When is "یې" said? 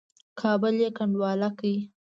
0.83-0.89